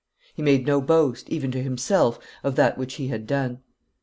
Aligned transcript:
He 0.33 0.41
made 0.41 0.65
no 0.65 0.81
boast, 0.81 1.29
even 1.29 1.51
to 1.51 1.61
himself, 1.61 2.17
of 2.43 2.55
that 2.55 2.75
which 2.75 2.95
he 2.95 3.09
had 3.09 3.27
done. 3.27 3.59